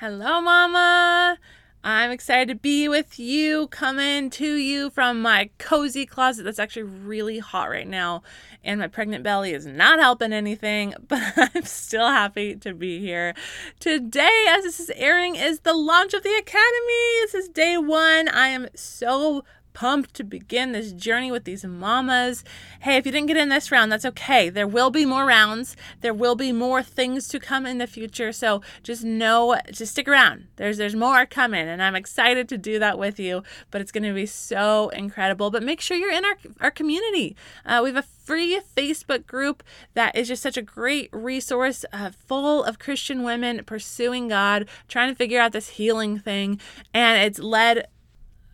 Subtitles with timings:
[0.00, 1.36] Hello, Mama.
[1.84, 6.84] I'm excited to be with you, coming to you from my cozy closet that's actually
[6.84, 8.22] really hot right now.
[8.64, 13.34] And my pregnant belly is not helping anything, but I'm still happy to be here.
[13.78, 17.20] Today, as this is airing, is the launch of the Academy.
[17.20, 18.28] This is day one.
[18.30, 22.44] I am so pumped to begin this journey with these mamas.
[22.80, 24.48] Hey, if you didn't get in this round, that's okay.
[24.48, 25.76] There will be more rounds.
[26.00, 28.32] There will be more things to come in the future.
[28.32, 30.46] So just know, just stick around.
[30.56, 33.42] There's there's more coming, and I'm excited to do that with you.
[33.70, 35.50] But it's going to be so incredible.
[35.50, 37.36] But make sure you're in our our community.
[37.64, 39.62] Uh, we have a free Facebook group
[39.94, 45.10] that is just such a great resource, uh, full of Christian women pursuing God, trying
[45.10, 46.60] to figure out this healing thing,
[46.94, 47.86] and it's led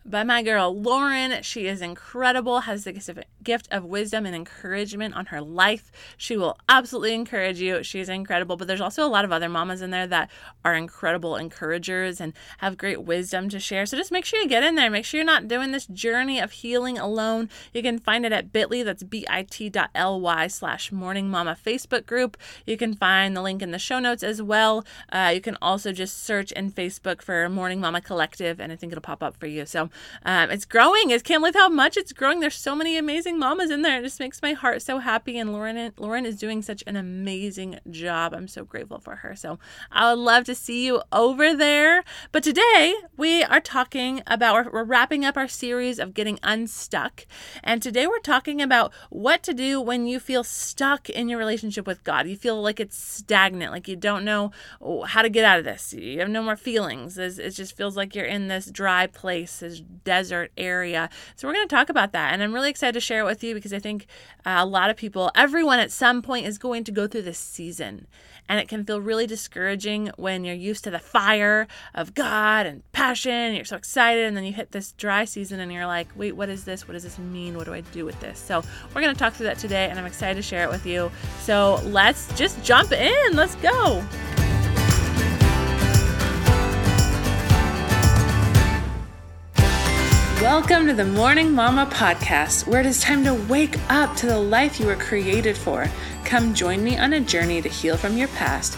[0.09, 1.41] by my girl Lauren.
[1.43, 5.91] She is incredible, has the gift of wisdom and encouragement on her life.
[6.17, 7.83] She will absolutely encourage you.
[7.83, 8.57] She's incredible.
[8.57, 10.29] But there's also a lot of other mamas in there that
[10.65, 13.85] are incredible encouragers and have great wisdom to share.
[13.85, 14.89] So just make sure you get in there.
[14.89, 17.49] Make sure you're not doing this journey of healing alone.
[17.73, 22.37] You can find it at bit.ly, that's bit.ly slash morning mama Facebook group.
[22.65, 24.85] You can find the link in the show notes as well.
[25.11, 28.91] Uh, you can also just search in Facebook for Morning Mama Collective, and I think
[28.91, 29.65] it'll pop up for you.
[29.65, 29.89] So
[30.25, 31.11] um, it's growing.
[31.11, 32.39] I can't believe how much it's growing.
[32.39, 33.99] There's so many amazing mamas in there.
[33.99, 35.37] It just makes my heart so happy.
[35.37, 38.33] And Lauren, Lauren is doing such an amazing job.
[38.33, 39.35] I'm so grateful for her.
[39.35, 39.59] So
[39.91, 42.03] I would love to see you over there.
[42.31, 47.25] But today we are talking about, we're, wrapping up our series of getting unstuck.
[47.63, 51.85] And today we're talking about what to do when you feel stuck in your relationship
[51.85, 52.27] with God.
[52.27, 54.51] You feel like it's stagnant, like you don't know
[55.05, 55.93] how to get out of this.
[55.93, 57.17] You have no more feelings.
[57.17, 61.09] It just feels like you're in this dry place, this desert area.
[61.35, 62.33] So we're going to talk about that.
[62.33, 64.07] And I'm really excited to share it with you because I think
[64.45, 67.39] uh, a lot of people, everyone at some point is going to go through this
[67.39, 68.07] season.
[68.49, 72.89] And it can feel really discouraging when you're used to the fire of God and
[72.93, 73.55] passion.
[73.55, 74.25] You're so excited.
[74.25, 76.87] And then you hit this dry season and you're like, wait, what is this?
[76.87, 77.57] What does this mean?
[77.57, 78.39] What do I do with this?
[78.39, 78.63] So
[78.95, 79.89] we're going to talk through that today.
[79.89, 81.11] And I'm excited to share it with you.
[81.41, 83.33] So let's just jump in.
[83.33, 84.03] Let's go.
[90.41, 94.37] Welcome to the Morning Mama podcast, where it is time to wake up to the
[94.37, 95.89] life you were created for.
[96.25, 98.77] Come join me on a journey to heal from your past,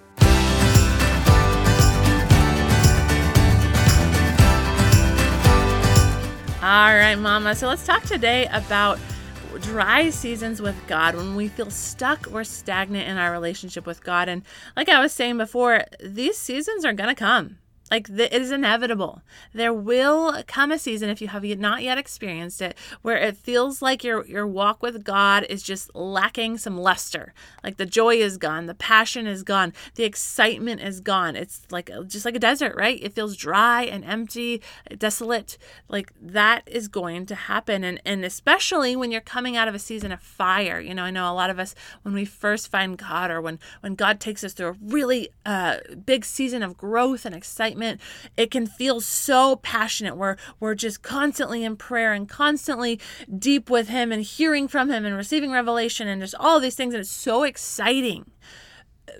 [6.61, 7.55] All right, Mama.
[7.55, 8.99] So let's talk today about
[9.61, 14.29] dry seasons with God, when we feel stuck or stagnant in our relationship with God.
[14.29, 14.43] And
[14.77, 17.57] like I was saying before, these seasons are going to come.
[17.91, 19.21] Like it is inevitable.
[19.53, 23.81] There will come a season if you have not yet experienced it where it feels
[23.81, 27.33] like your your walk with God is just lacking some luster.
[27.65, 31.35] Like the joy is gone, the passion is gone, the excitement is gone.
[31.35, 32.97] It's like just like a desert, right?
[33.03, 34.61] It feels dry and empty,
[34.97, 35.57] desolate.
[35.89, 39.79] Like that is going to happen and and especially when you're coming out of a
[39.79, 40.79] season of fire.
[40.79, 43.59] You know, I know a lot of us when we first find God or when
[43.81, 48.01] when God takes us through a really uh, big season of growth and excitement excitement.
[48.37, 50.17] It can feel so passionate.
[50.17, 52.99] We're we're just constantly in prayer and constantly
[53.37, 56.93] deep with him and hearing from him and receiving revelation and just all these things
[56.93, 58.31] and it's so exciting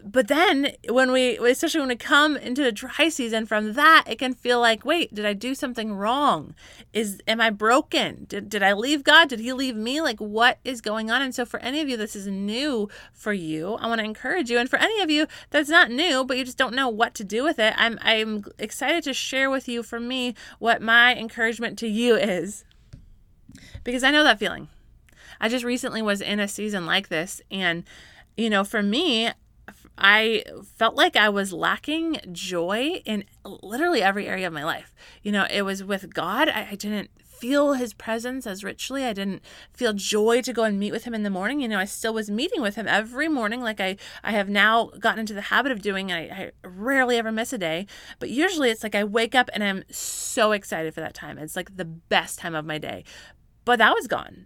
[0.04, 4.20] but then when we especially when we come into the dry season from that it
[4.20, 6.56] can feel like wait did i do something wrong?
[6.94, 8.26] Is am i broken?
[8.28, 9.30] Did, did i leave god?
[9.30, 10.02] Did he leave me?
[10.02, 11.22] Like what is going on?
[11.22, 13.76] And so for any of you this is new for you.
[13.76, 14.58] I want to encourage you.
[14.58, 17.24] And for any of you that's not new but you just don't know what to
[17.24, 21.78] do with it i'm i'm excited to share with you for me what my encouragement
[21.80, 22.64] to you is.
[23.84, 24.70] Because i know that feeling.
[25.40, 27.84] I just recently was in a season like this and
[28.38, 29.30] you know, for me,
[29.98, 30.44] I
[30.76, 34.96] felt like I was lacking joy in literally every area of my life.
[35.22, 37.10] You know, it was with God, I, I didn't
[37.42, 39.04] feel his presence as richly.
[39.04, 39.42] I didn't
[39.74, 41.60] feel joy to go and meet with him in the morning.
[41.60, 44.92] You know, I still was meeting with him every morning, like I, I have now
[45.00, 46.12] gotten into the habit of doing.
[46.12, 47.88] I, I rarely ever miss a day,
[48.20, 51.40] but usually it's like I wake up and I'm so excited for that time.
[51.40, 53.04] It's like the best time of my day.
[53.66, 54.46] But that was gone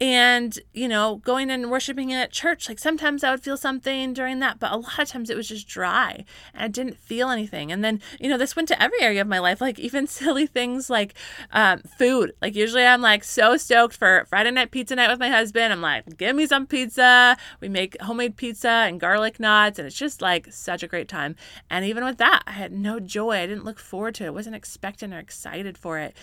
[0.00, 4.38] and you know going and worshiping at church like sometimes i would feel something during
[4.38, 6.24] that but a lot of times it was just dry
[6.54, 7.72] and i didn't feel anything.
[7.72, 10.46] And then you know this went to every area of my life like even silly
[10.46, 11.14] things like
[11.52, 12.32] um, food.
[12.40, 15.72] Like usually i'm like so stoked for friday night pizza night with my husband.
[15.72, 17.36] I'm like give me some pizza.
[17.60, 21.36] We make homemade pizza and garlic knots and it's just like such a great time.
[21.68, 23.32] And even with that i had no joy.
[23.32, 24.28] I didn't look forward to it.
[24.28, 26.14] I wasn't expecting or excited for it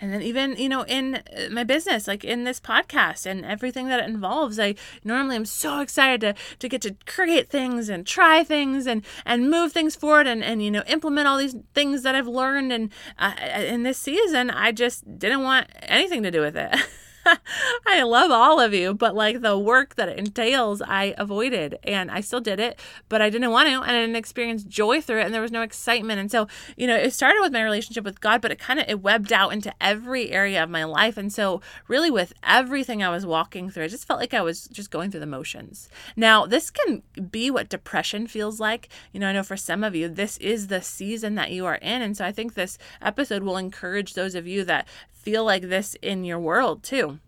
[0.00, 3.88] and then even you know in uh, my business like in this podcast and everything
[3.88, 4.74] that it involves i
[5.04, 9.50] normally am so excited to to get to create things and try things and and
[9.50, 12.90] move things forward and and you know implement all these things that i've learned and
[13.18, 16.74] uh, in this season i just didn't want anything to do with it
[17.86, 22.10] I love all of you, but like the work that it entails, I avoided and
[22.10, 22.78] I still did it,
[23.08, 25.52] but I didn't want to and I didn't experience joy through it and there was
[25.52, 26.20] no excitement.
[26.20, 28.88] And so, you know, it started with my relationship with God, but it kind of
[28.88, 31.16] it webbed out into every area of my life.
[31.16, 34.66] And so, really with everything I was walking through, I just felt like I was
[34.68, 35.88] just going through the motions.
[36.16, 38.88] Now, this can be what depression feels like.
[39.12, 41.76] You know, I know for some of you, this is the season that you are
[41.76, 42.02] in.
[42.02, 44.88] And so I think this episode will encourage those of you that
[45.20, 47.18] feel like this in your world too.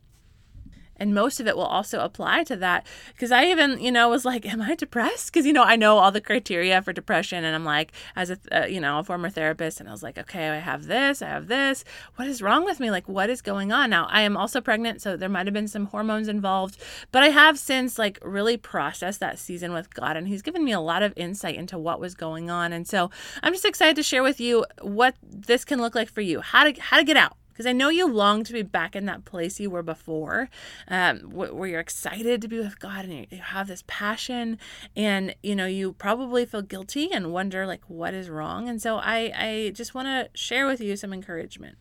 [1.02, 2.86] And most of it will also apply to that.
[3.12, 5.32] Because i even you know was like am i depressed?
[5.32, 8.38] Because you know i know all the criteria for depression and i'm like as a
[8.52, 11.26] uh, you know a former therapist and i was like okay i have this i
[11.26, 11.84] have this.
[12.14, 12.92] What is wrong with me?
[12.92, 13.90] Like what is going on?
[13.90, 16.76] Now i am also pregnant so there might have been some hormones involved
[17.10, 20.70] but i have since like really processed that season with god and he's given me
[20.70, 22.72] a lot of insight into what was going on.
[22.72, 23.10] And so
[23.42, 26.42] i'm just excited to share with you what this can look like for you.
[26.42, 29.06] How to how to get out because I know you long to be back in
[29.06, 30.48] that place you were before,
[30.88, 34.58] um, where you're excited to be with God and you have this passion,
[34.96, 38.68] and you know you probably feel guilty and wonder like what is wrong.
[38.68, 41.76] And so I I just want to share with you some encouragement.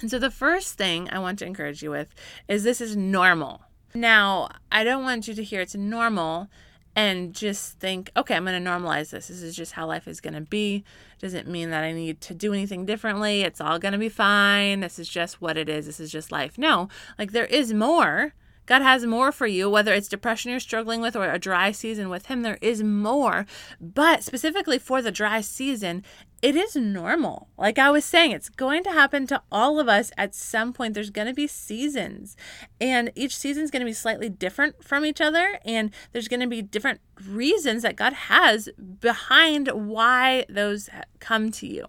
[0.00, 2.14] And so the first thing I want to encourage you with
[2.48, 3.62] is this is normal.
[3.94, 6.48] Now I don't want you to hear it's normal
[6.96, 9.28] and just think, okay, I'm going to normalize this.
[9.28, 10.84] This is just how life is going to be.
[11.20, 13.42] Doesn't mean that I need to do anything differently.
[13.42, 14.80] It's all going to be fine.
[14.80, 15.86] This is just what it is.
[15.86, 16.58] This is just life.
[16.58, 16.88] No,
[17.18, 18.34] like there is more.
[18.70, 22.08] God has more for you, whether it's depression you're struggling with or a dry season
[22.08, 23.44] with Him, there is more.
[23.80, 26.04] But specifically for the dry season,
[26.40, 27.48] it is normal.
[27.58, 30.94] Like I was saying, it's going to happen to all of us at some point.
[30.94, 32.36] There's going to be seasons,
[32.80, 35.58] and each season is going to be slightly different from each other.
[35.64, 38.68] And there's going to be different reasons that God has
[39.00, 40.88] behind why those
[41.18, 41.88] come to you.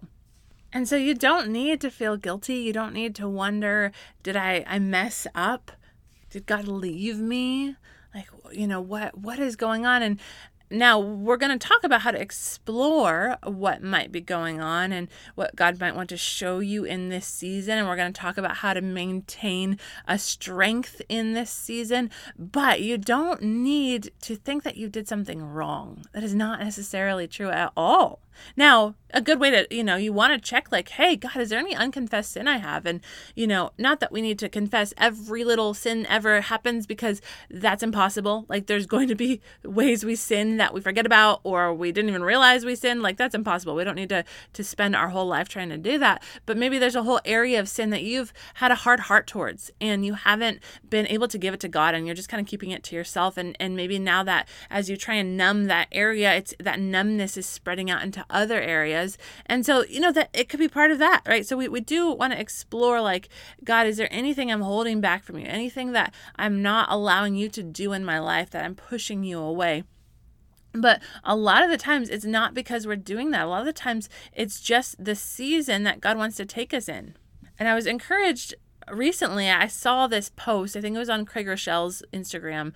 [0.72, 2.56] And so you don't need to feel guilty.
[2.56, 3.92] You don't need to wonder,
[4.24, 5.70] did I, I mess up?
[6.32, 7.76] Did God leave me?
[8.14, 10.02] Like, you know, what what is going on?
[10.02, 10.18] And
[10.72, 15.08] now, we're going to talk about how to explore what might be going on and
[15.34, 17.76] what God might want to show you in this season.
[17.76, 22.10] And we're going to talk about how to maintain a strength in this season.
[22.38, 26.06] But you don't need to think that you did something wrong.
[26.14, 28.20] That is not necessarily true at all.
[28.56, 31.50] Now, a good way to, you know, you want to check, like, hey, God, is
[31.50, 32.86] there any unconfessed sin I have?
[32.86, 33.00] And,
[33.34, 37.20] you know, not that we need to confess every little sin ever happens because
[37.50, 38.46] that's impossible.
[38.48, 42.08] Like, there's going to be ways we sin that we forget about or we didn't
[42.08, 43.02] even realize we sinned.
[43.02, 43.74] Like, that's impossible.
[43.74, 44.24] We don't need to,
[44.54, 46.22] to spend our whole life trying to do that.
[46.46, 49.70] But maybe there's a whole area of sin that you've had a hard heart towards
[49.80, 52.46] and you haven't been able to give it to God and you're just kind of
[52.46, 53.36] keeping it to yourself.
[53.36, 57.36] And, and maybe now that as you try and numb that area, it's that numbness
[57.36, 59.18] is spreading out into other areas.
[59.46, 61.46] And so, you know, that it could be part of that, right?
[61.46, 63.28] So we, we do want to explore like,
[63.64, 65.46] God, is there anything I'm holding back from you?
[65.46, 69.38] Anything that I'm not allowing you to do in my life that I'm pushing you
[69.38, 69.84] away?
[70.72, 73.44] But a lot of the times it's not because we're doing that.
[73.44, 76.88] A lot of the times it's just the season that God wants to take us
[76.88, 77.14] in.
[77.58, 78.54] And I was encouraged
[78.90, 82.72] recently, I saw this post, I think it was on Craig Groeschel's Instagram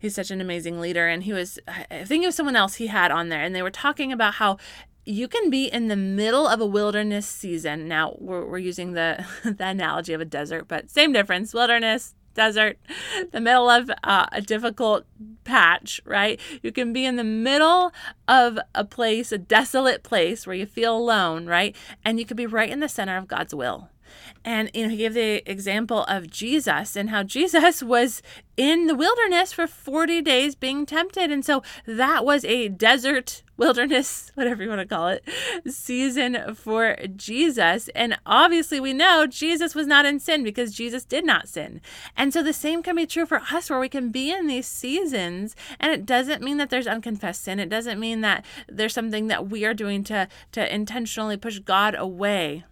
[0.00, 2.88] he's such an amazing leader and he was i think it was someone else he
[2.88, 4.56] had on there and they were talking about how
[5.04, 7.88] you can be in the middle of a wilderness season.
[7.88, 12.78] Now we're, we're using the, the analogy of a desert, but same difference wilderness, desert,
[13.32, 15.04] the middle of uh, a difficult
[15.44, 16.40] patch, right?
[16.62, 17.92] You can be in the middle
[18.28, 21.76] of a place, a desolate place where you feel alone, right?
[22.04, 23.89] And you could be right in the center of God's will.
[24.44, 28.22] And you know, he gave the example of Jesus and how Jesus was
[28.56, 31.30] in the wilderness for 40 days being tempted.
[31.30, 35.22] And so that was a desert wilderness, whatever you want to call it,
[35.68, 37.88] season for Jesus.
[37.94, 41.80] And obviously, we know Jesus was not in sin because Jesus did not sin.
[42.16, 44.66] And so the same can be true for us, where we can be in these
[44.66, 47.60] seasons, and it doesn't mean that there's unconfessed sin.
[47.60, 51.94] It doesn't mean that there's something that we are doing to to intentionally push God
[51.94, 52.64] away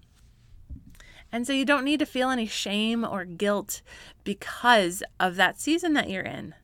[1.30, 3.82] And so you don't need to feel any shame or guilt
[4.24, 6.54] because of that season that you're in.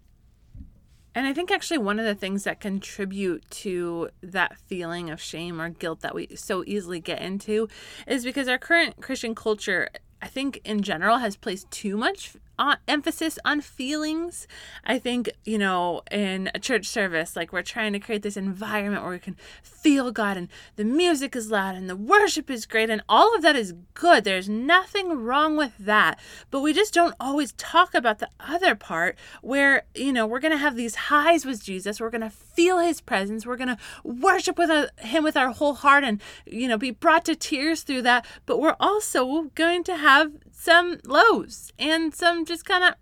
[1.15, 5.61] And I think actually one of the things that contribute to that feeling of shame
[5.61, 7.69] or guilt that we so easily get into
[8.07, 9.89] is because our current Christian culture
[10.25, 14.47] I think in general has placed too much uh, emphasis on feelings.
[14.85, 19.03] I think, you know, in a church service, like we're trying to create this environment
[19.03, 22.91] where we can feel God and the music is loud and the worship is great
[22.91, 24.25] and all of that is good.
[24.25, 26.19] There's nothing wrong with that.
[26.51, 30.53] But we just don't always talk about the other part where, you know, we're going
[30.53, 32.01] to have these highs with Jesus.
[32.01, 33.47] We're going to feel his presence.
[33.47, 36.91] We're going to worship with a, him with our whole heart and, you know, be
[36.91, 38.27] brought to tears through that.
[38.47, 42.95] But we're also going to have some lows and some just kind of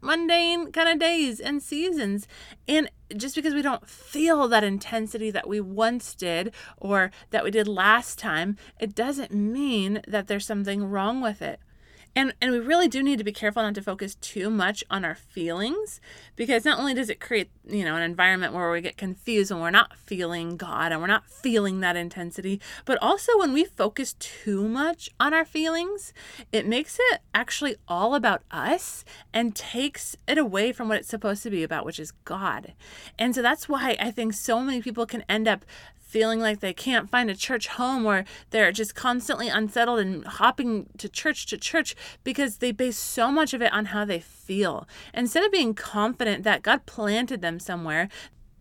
[0.00, 2.26] mundane kind of days and seasons.
[2.68, 7.50] And just because we don't feel that intensity that we once did or that we
[7.50, 11.60] did last time, it doesn't mean that there's something wrong with it.
[12.14, 15.04] And and we really do need to be careful not to focus too much on
[15.04, 16.00] our feelings
[16.36, 19.60] because not only does it create, you know, an environment where we get confused when
[19.60, 24.14] we're not feeling God and we're not feeling that intensity, but also when we focus
[24.18, 26.12] too much on our feelings,
[26.52, 31.42] it makes it actually all about us and takes it away from what it's supposed
[31.44, 32.74] to be about, which is God.
[33.18, 35.64] And so that's why I think so many people can end up
[36.12, 40.86] feeling like they can't find a church home or they're just constantly unsettled and hopping
[40.98, 44.86] to church to church because they base so much of it on how they feel.
[45.14, 48.10] Instead of being confident that God planted them somewhere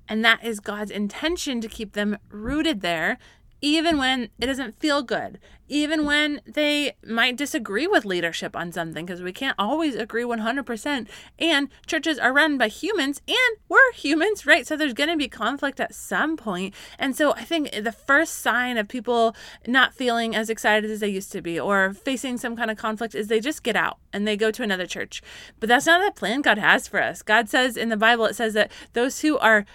[0.08, 3.18] and that is God's intention to keep them rooted there,
[3.62, 9.06] even when it doesn't feel good, even when they might disagree with leadership on something,
[9.06, 11.08] because we can't always agree 100%.
[11.40, 14.68] And churches are run by humans, and we're humans, right?
[14.68, 16.74] So there's going to be conflict at some point.
[17.00, 21.08] And so I think the first sign of people not feeling as excited as they
[21.08, 24.28] used to be or facing some kind of conflict is they just get out and
[24.28, 25.22] they go to another church.
[25.60, 27.22] But that's not the plan God has for us.
[27.22, 29.66] God says in the Bible, it says that those who are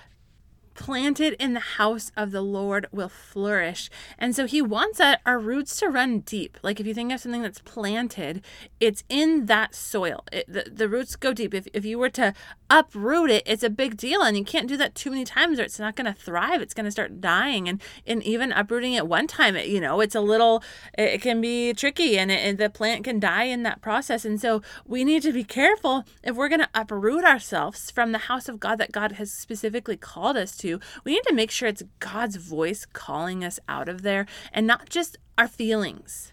[0.76, 3.90] planted in the house of the Lord will flourish.
[4.18, 6.58] And so he wants our roots to run deep.
[6.62, 8.42] Like if you think of something that's planted,
[8.80, 10.24] it's in that soil.
[10.32, 11.54] It, the, the roots go deep.
[11.54, 12.34] If, if you were to
[12.70, 14.22] uproot it, it's a big deal.
[14.22, 16.60] And you can't do that too many times or it's not going to thrive.
[16.60, 17.68] It's going to start dying.
[17.68, 20.62] And, and even uprooting it one time, it, you know, it's a little,
[20.98, 24.24] it, it can be tricky and, it, and the plant can die in that process.
[24.24, 28.18] And so we need to be careful if we're going to uproot ourselves from the
[28.18, 31.68] house of God that God has specifically called us to we need to make sure
[31.68, 36.32] it's God's voice calling us out of there and not just our feelings.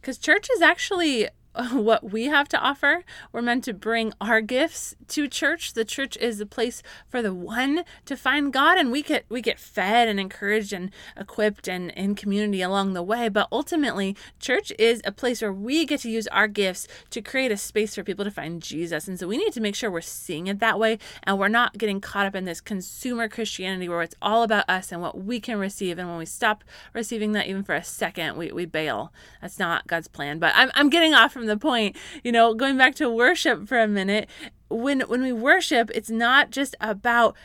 [0.00, 1.28] Because church is actually
[1.72, 3.04] what we have to offer.
[3.32, 5.72] We're meant to bring our gifts to church.
[5.72, 9.40] The church is a place for the one to find God and we get we
[9.40, 13.28] get fed and encouraged and equipped and in community along the way.
[13.28, 17.52] But ultimately, church is a place where we get to use our gifts to create
[17.52, 19.08] a space for people to find Jesus.
[19.08, 21.78] And so we need to make sure we're seeing it that way and we're not
[21.78, 25.40] getting caught up in this consumer Christianity where it's all about us and what we
[25.40, 25.98] can receive.
[25.98, 29.12] And when we stop receiving that even for a second, we, we bail.
[29.40, 30.38] That's not God's plan.
[30.38, 31.96] But I'm, I'm getting off from the point.
[32.22, 34.28] You know, going back to worship for a minute,
[34.68, 37.36] when when we worship, it's not just about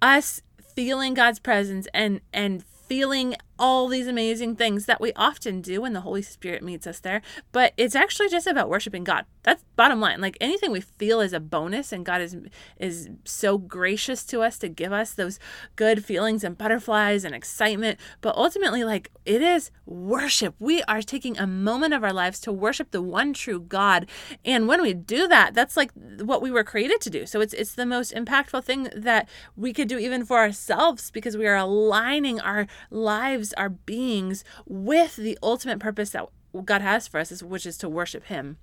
[0.00, 0.42] us
[0.74, 5.92] feeling God's presence and and feeling all these amazing things that we often do when
[5.92, 7.22] the Holy Spirit meets us there.
[7.52, 9.24] But it's actually just about worshiping God.
[9.42, 10.20] That's bottom line.
[10.20, 12.36] Like anything we feel is a bonus, and God is
[12.78, 15.38] is so gracious to us to give us those
[15.76, 17.98] good feelings and butterflies and excitement.
[18.20, 20.54] But ultimately, like it is worship.
[20.58, 24.08] We are taking a moment of our lives to worship the one true God.
[24.44, 25.90] And when we do that, that's like
[26.20, 27.26] what we were created to do.
[27.26, 31.36] So it's it's the most impactful thing that we could do even for ourselves because
[31.36, 36.28] we are aligning our lives our beings with the ultimate purpose that
[36.64, 38.58] God has for us, which is to worship Him.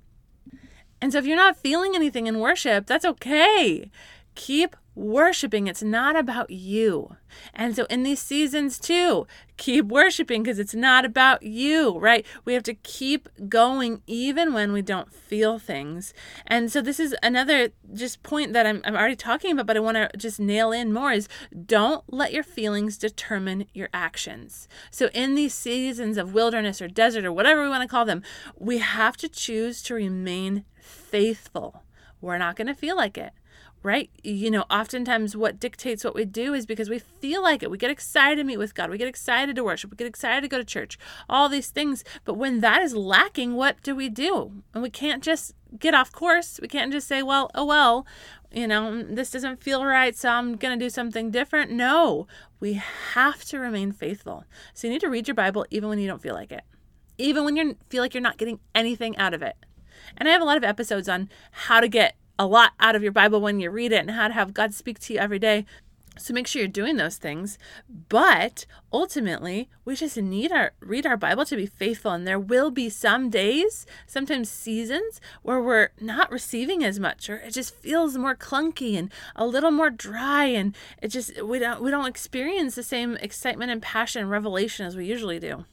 [1.01, 3.89] And so if you're not feeling anything in worship, that's okay.
[4.35, 5.67] Keep worshiping.
[5.67, 7.15] It's not about you.
[7.53, 12.25] And so in these seasons too, keep worshiping because it's not about you, right?
[12.43, 16.13] We have to keep going even when we don't feel things.
[16.45, 19.81] And so this is another just point that I'm, I'm already talking about, but I
[19.81, 21.29] want to just nail in more is
[21.65, 24.67] don't let your feelings determine your actions.
[24.91, 28.23] So in these seasons of wilderness or desert or whatever we want to call them,
[28.57, 31.83] we have to choose to remain faithful.
[32.21, 33.33] We're not going to feel like it
[33.81, 34.09] right?
[34.23, 37.71] You know, oftentimes what dictates what we do is because we feel like it.
[37.71, 38.89] We get excited to meet with God.
[38.89, 39.91] We get excited to worship.
[39.91, 40.97] We get excited to go to church.
[41.29, 42.03] All these things.
[42.25, 44.63] But when that is lacking, what do we do?
[44.73, 46.59] And we can't just get off course.
[46.61, 48.05] We can't just say, well, oh well,
[48.51, 51.71] you know, this doesn't feel right, so I'm going to do something different.
[51.71, 52.27] No,
[52.59, 52.81] we
[53.13, 54.43] have to remain faithful.
[54.73, 56.63] So you need to read your Bible even when you don't feel like it
[57.19, 59.55] even when you feel like you're not getting anything out of it.
[60.17, 63.03] And I have a lot of episodes on how to get a lot out of
[63.03, 65.39] your Bible when you read it and how to have God speak to you every
[65.39, 65.65] day.
[66.19, 67.57] So make sure you're doing those things.
[68.09, 72.11] But ultimately, we just need our read our Bible to be faithful.
[72.11, 77.37] And there will be some days, sometimes seasons, where we're not receiving as much, or
[77.37, 81.81] it just feels more clunky and a little more dry, and it just we don't
[81.81, 85.65] we don't experience the same excitement and passion and revelation as we usually do.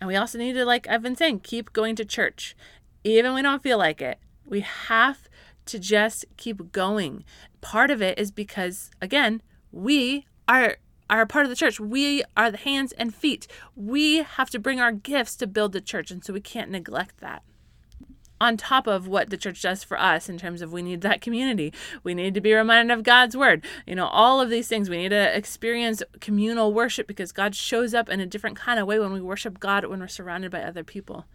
[0.00, 2.56] And we also need to, like I've been saying, keep going to church.
[3.04, 4.18] Even we don't feel like it.
[4.46, 5.28] We have
[5.66, 7.24] to just keep going.
[7.60, 10.76] Part of it is because, again, we are
[11.12, 11.78] are a part of the church.
[11.78, 13.46] We are the hands and feet.
[13.76, 17.20] We have to bring our gifts to build the church, and so we can't neglect
[17.20, 17.42] that.
[18.40, 21.20] On top of what the church does for us in terms of we need that
[21.20, 23.64] community, we need to be reminded of God's word.
[23.86, 24.88] You know, all of these things.
[24.88, 28.86] We need to experience communal worship because God shows up in a different kind of
[28.86, 31.26] way when we worship God when we're surrounded by other people.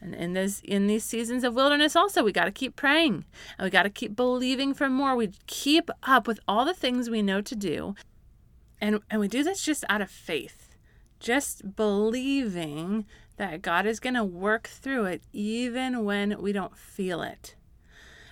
[0.00, 3.24] And in this in these seasons of wilderness also we got to keep praying
[3.58, 5.16] and we got to keep believing for more.
[5.16, 7.94] We keep up with all the things we know to do.
[8.80, 10.76] And and we do this just out of faith.
[11.18, 17.22] Just believing that God is going to work through it even when we don't feel
[17.22, 17.54] it.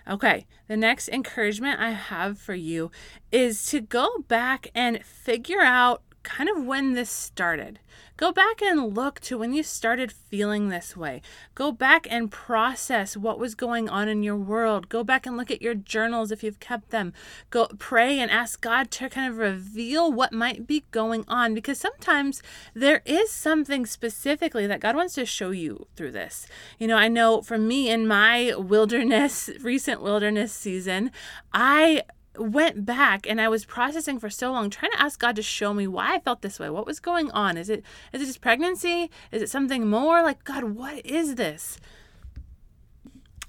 [0.08, 2.90] Okay, the next encouragement I have for you
[3.32, 7.78] is to go back and figure out kind of when this started.
[8.16, 11.20] Go back and look to when you started feeling this way.
[11.54, 14.88] Go back and process what was going on in your world.
[14.88, 17.12] Go back and look at your journals if you've kept them.
[17.50, 21.78] Go pray and ask God to kind of reveal what might be going on because
[21.78, 26.46] sometimes there is something specifically that God wants to show you through this.
[26.78, 31.10] You know, I know for me in my wilderness, recent wilderness season,
[31.52, 32.02] I
[32.38, 35.72] went back and I was processing for so long, trying to ask God to show
[35.74, 36.70] me why I felt this way.
[36.70, 37.56] What was going on?
[37.56, 39.10] Is it is it just pregnancy?
[39.32, 40.22] Is it something more?
[40.22, 41.78] Like, God, what is this?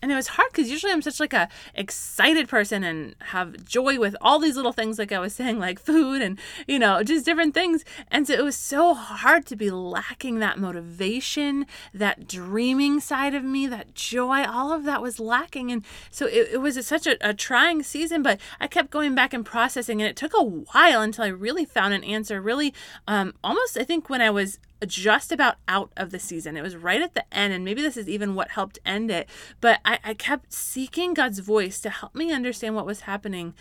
[0.06, 4.00] And it was hard because usually i'm such like a excited person and have joy
[4.00, 7.26] with all these little things like i was saying like food and you know just
[7.26, 7.84] different things.
[8.10, 13.44] And so it was so hard to be lacking that motivation that dreaming side of
[13.44, 15.72] me that joy all of that was lacking.
[15.72, 19.16] And so it, it was a, such a, a trying season but i kept going
[19.16, 20.02] back and processing.
[20.02, 22.42] And it took a while until i really found an answer.
[22.42, 22.74] Really
[23.08, 26.58] um, almost i think when i was just about out of the season.
[26.58, 29.30] It was right at the end, and maybe this is even what helped end it.
[29.62, 33.54] But I, I kept seeking God's voice to help me understand what was happening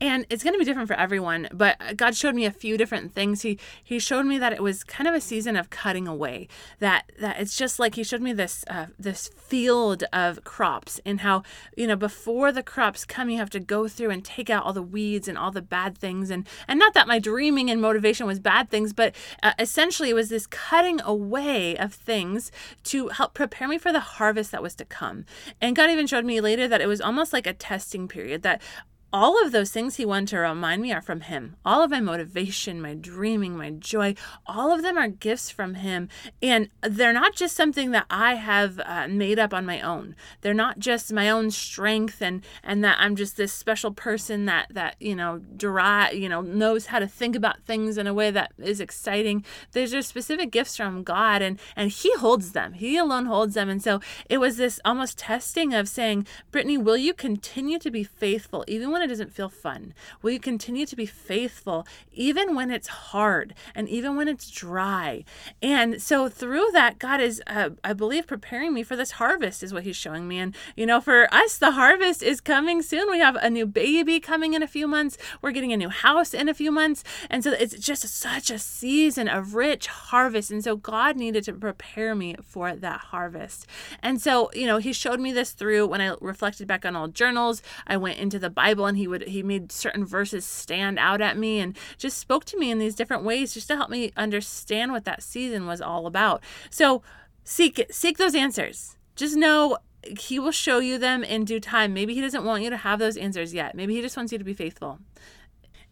[0.00, 3.12] and it's going to be different for everyone but god showed me a few different
[3.14, 3.42] things.
[3.42, 7.10] He he showed me that it was kind of a season of cutting away that
[7.18, 11.42] that it's just like he showed me this uh, this field of crops and how
[11.76, 14.72] you know before the crops come you have to go through and take out all
[14.72, 16.30] the weeds and all the bad things.
[16.30, 20.14] And and not that my dreaming and motivation was bad things but uh, essentially it
[20.14, 22.50] was this cutting away of things
[22.84, 25.24] to help prepare me for the harvest that was to come.
[25.60, 28.60] And god even showed me later that it was almost like a testing period that
[29.12, 31.56] all of those things he wanted to remind me are from him.
[31.64, 34.14] All of my motivation, my dreaming, my joy,
[34.46, 36.08] all of them are gifts from him.
[36.40, 40.14] And they're not just something that I have uh, made up on my own.
[40.42, 44.68] They're not just my own strength and and that I'm just this special person that
[44.70, 48.30] that, you know, derive, you know, knows how to think about things in a way
[48.30, 49.44] that is exciting.
[49.72, 52.74] There's just specific gifts from God and and he holds them.
[52.74, 53.68] He alone holds them.
[53.68, 58.04] And so it was this almost testing of saying, Brittany, will you continue to be
[58.04, 59.94] faithful even when when it doesn't feel fun?
[60.20, 65.24] Will you continue to be faithful even when it's hard and even when it's dry?
[65.62, 69.72] And so through that, God is, uh, I believe, preparing me for this harvest, is
[69.72, 70.38] what He's showing me.
[70.38, 73.10] And, you know, for us, the harvest is coming soon.
[73.10, 75.16] We have a new baby coming in a few months.
[75.40, 77.02] We're getting a new house in a few months.
[77.30, 80.50] And so it's just such a season of rich harvest.
[80.50, 83.66] And so God needed to prepare me for that harvest.
[84.02, 87.14] And so, you know, He showed me this through when I reflected back on old
[87.14, 87.62] journals.
[87.86, 91.38] I went into the Bible and he would he made certain verses stand out at
[91.38, 94.92] me and just spoke to me in these different ways just to help me understand
[94.92, 96.42] what that season was all about.
[96.68, 97.02] So
[97.44, 98.96] seek seek those answers.
[99.16, 101.94] Just know he will show you them in due time.
[101.94, 103.74] Maybe he doesn't want you to have those answers yet.
[103.74, 104.98] Maybe he just wants you to be faithful.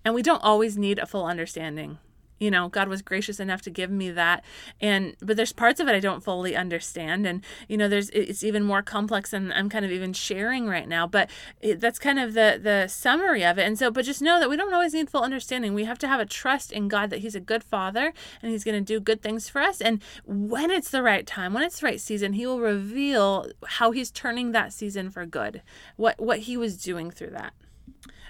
[0.04, 1.98] And we don't always need a full understanding
[2.38, 4.44] you know god was gracious enough to give me that.
[4.80, 7.26] And but there's parts of it i don't fully understand.
[7.26, 10.88] And you know there's it's even more complex and i'm kind of even sharing right
[10.88, 11.06] now.
[11.06, 13.62] But it, that's kind of the the summary of it.
[13.62, 15.74] And so but just know that we don't always need full understanding.
[15.74, 18.64] We have to have a trust in god that he's a good father and he's
[18.64, 19.80] going to do good things for us.
[19.80, 23.90] And when it's the right time when it's the right season he will reveal how
[23.90, 25.62] he's turning that season for good
[25.96, 27.52] what what he was doing through that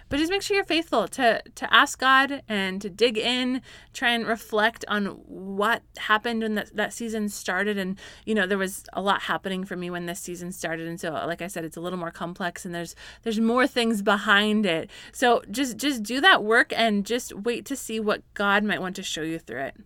[0.08, 4.10] but just make sure you're faithful to to ask god and to dig in try
[4.10, 7.76] and reflect on what happened when that, that season started.
[7.78, 10.86] And you know there was a lot happening for me when this season started.
[10.86, 14.02] And so like i said it's a little more complex and there's there's more things
[14.02, 14.90] behind it.
[15.12, 18.96] So just just do that work and just wait to see what god might want
[18.96, 19.76] to show you through it.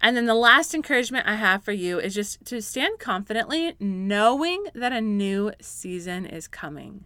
[0.00, 4.64] And then the last encouragement i have for you is just to stand confidently knowing
[4.74, 7.04] that a new season is coming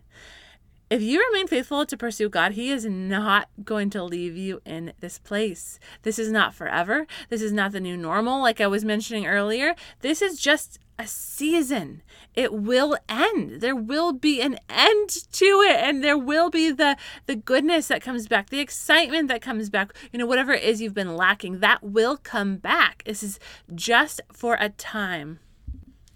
[0.89, 4.93] if you remain faithful to pursue God, He is not going to leave you in
[5.01, 5.79] this place.
[6.03, 7.07] This is not forever.
[7.29, 9.75] This is not the new normal, like I was mentioning earlier.
[10.01, 12.03] This is just a season.
[12.35, 13.61] It will end.
[13.61, 16.97] There will be an end to it and there will be the
[17.27, 19.93] the goodness that comes back, the excitement that comes back.
[20.13, 23.03] You know, whatever it is you've been lacking, that will come back.
[23.05, 23.39] This is
[23.75, 25.41] just for a time.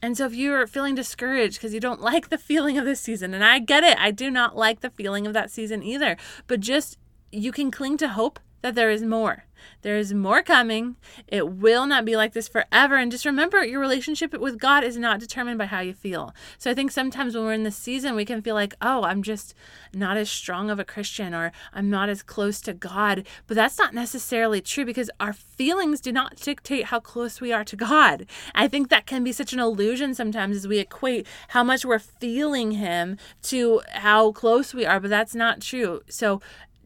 [0.03, 3.35] And so if you're feeling discouraged because you don't like the feeling of this season,
[3.35, 6.61] and I get it, I do not like the feeling of that season either, but
[6.61, 6.99] just
[7.33, 9.45] you can cling to hope that there is more.
[9.83, 10.97] There is more coming.
[11.27, 12.97] It will not be like this forever.
[12.97, 16.35] And just remember, your relationship with God is not determined by how you feel.
[16.59, 19.23] So I think sometimes when we're in this season, we can feel like, oh, I'm
[19.23, 19.55] just
[19.93, 23.27] not as strong of a Christian or I'm not as close to God.
[23.47, 27.65] But that's not necessarily true because our feelings do not dictate how close we are
[27.65, 28.27] to God.
[28.55, 31.99] I think that can be such an illusion sometimes as we equate how much we're
[31.99, 36.03] feeling Him to how close we are, but that's not true.
[36.09, 36.41] So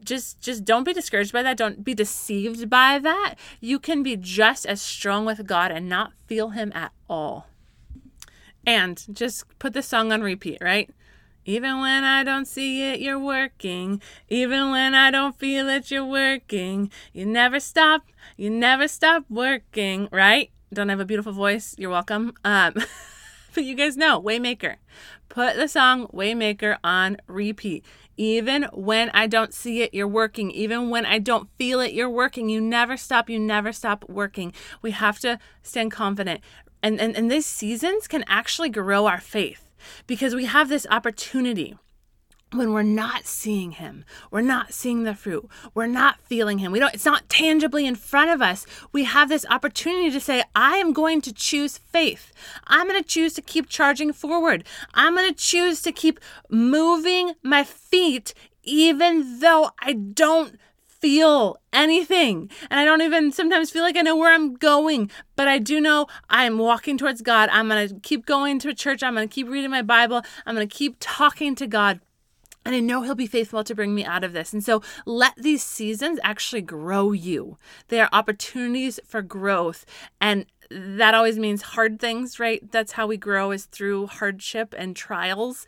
[0.04, 4.16] just just don't be discouraged by that don't be deceived by that you can be
[4.16, 7.48] just as strong with god and not feel him at all
[8.66, 10.90] and just put the song on repeat right
[11.46, 14.00] even when I don't see it, you're working.
[14.28, 16.90] Even when I don't feel it, you're working.
[17.12, 18.06] You never stop.
[18.36, 20.50] You never stop working, right?
[20.72, 21.74] Don't have a beautiful voice?
[21.76, 22.32] You're welcome.
[22.44, 22.74] Um,
[23.54, 24.76] but you guys know, Waymaker.
[25.28, 27.84] Put the song Waymaker on repeat.
[28.16, 30.50] Even when I don't see it, you're working.
[30.50, 32.48] Even when I don't feel it, you're working.
[32.48, 33.28] You never stop.
[33.28, 34.52] You never stop working.
[34.82, 36.40] We have to stand confident.
[36.82, 39.64] And, and, and these seasons can actually grow our faith
[40.06, 41.76] because we have this opportunity
[42.56, 46.78] when we're not seeing him we're not seeing the fruit we're not feeling him we
[46.78, 50.76] don't it's not tangibly in front of us we have this opportunity to say i
[50.76, 52.32] am going to choose faith
[52.66, 54.64] i'm going to choose to keep charging forward
[54.94, 60.58] i'm going to choose to keep moving my feet even though i don't
[61.04, 62.48] feel anything.
[62.70, 65.78] And I don't even sometimes feel like I know where I'm going, but I do
[65.78, 67.50] know I'm walking towards God.
[67.52, 69.02] I'm going to keep going to church.
[69.02, 70.22] I'm going to keep reading my Bible.
[70.46, 72.00] I'm going to keep talking to God.
[72.64, 74.52] And I know He'll be faithful to bring me out of this.
[74.52, 77.58] And so let these seasons actually grow you.
[77.88, 79.84] They are opportunities for growth.
[80.20, 82.70] And that always means hard things, right?
[82.70, 85.66] That's how we grow is through hardship and trials.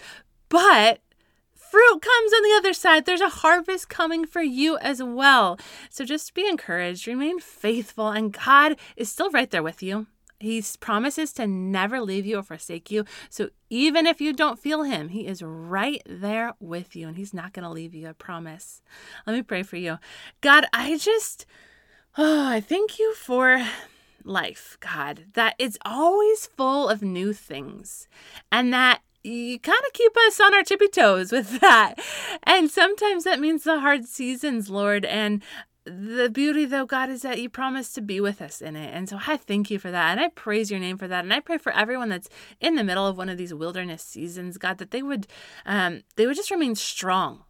[0.48, 1.00] But
[1.54, 3.04] fruit comes on the other side.
[3.04, 5.58] There's a harvest coming for you as well.
[5.90, 10.06] So just be encouraged, remain faithful, and God is still right there with you.
[10.38, 13.04] He promises to never leave you or forsake you.
[13.30, 17.34] So even if you don't feel him, he is right there with you and he's
[17.34, 18.82] not going to leave you, I promise.
[19.26, 19.98] Let me pray for you.
[20.40, 21.46] God, I just,
[22.18, 23.66] oh, I thank you for
[24.24, 28.08] life, God, that it's always full of new things
[28.52, 31.94] and that you kind of keep us on our tippy toes with that.
[32.42, 35.04] And sometimes that means the hard seasons, Lord.
[35.04, 35.42] And
[35.86, 38.92] the beauty though god is that you promise to be with us in it.
[38.92, 41.32] And so i thank you for that and i praise your name for that and
[41.32, 42.28] i pray for everyone that's
[42.60, 45.26] in the middle of one of these wilderness seasons god that they would
[45.64, 47.44] um they would just remain strong.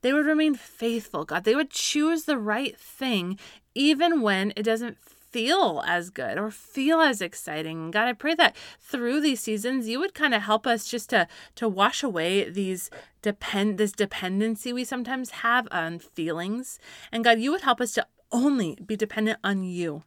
[0.00, 1.44] They would remain faithful god.
[1.44, 3.38] They would choose the right thing
[3.74, 4.98] even when it doesn't
[5.32, 7.90] feel as good or feel as exciting.
[7.90, 11.26] God, I pray that through these seasons you would kind of help us just to
[11.56, 12.90] to wash away these
[13.22, 16.78] depend this dependency we sometimes have on feelings.
[17.10, 20.02] And God, you would help us to only be dependent on you.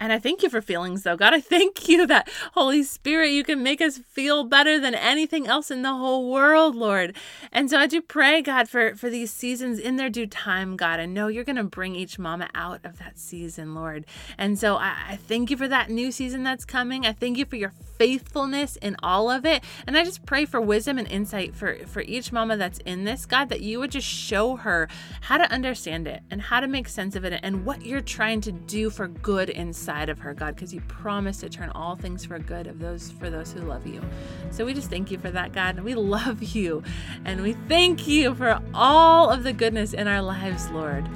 [0.00, 1.16] And I thank you for feelings, though.
[1.16, 5.46] God, I thank you that Holy Spirit, you can make us feel better than anything
[5.46, 7.16] else in the whole world, Lord.
[7.50, 11.00] And so I do pray, God, for, for these seasons in their due time, God.
[11.00, 14.06] I know you're going to bring each mama out of that season, Lord.
[14.36, 17.04] And so I, I thank you for that new season that's coming.
[17.04, 19.64] I thank you for your faithfulness in all of it.
[19.86, 23.26] And I just pray for wisdom and insight for, for each mama that's in this,
[23.26, 24.88] God, that you would just show her
[25.22, 28.40] how to understand it and how to make sense of it and what you're trying
[28.42, 31.96] to do for good inside inside of her, God, because you promised to turn all
[31.96, 34.02] things for good of those for those who love you.
[34.50, 35.76] So we just thank you for that, God.
[35.76, 36.82] And we love you.
[37.24, 41.08] And we thank you for all of the goodness in our lives, Lord.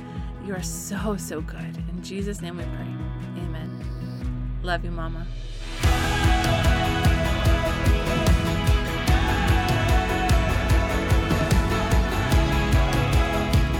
[0.46, 1.76] You are so, so good.
[1.90, 3.42] In Jesus' name we pray.
[3.44, 4.58] Amen.
[4.62, 5.26] Love you, Mama.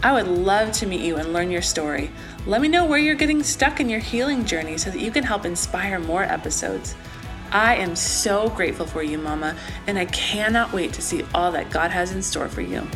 [0.00, 2.10] I would love to meet you and learn your story.
[2.46, 5.24] Let me know where you're getting stuck in your healing journey so that you can
[5.24, 6.94] help inspire more episodes.
[7.50, 9.56] I am so grateful for you, Mama,
[9.88, 12.86] and I cannot wait to see all that God has in store for you.